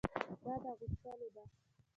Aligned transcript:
دا 0.45 0.53
د 0.63 0.65
اغوستلو 0.71 1.27
ده. 1.35 1.43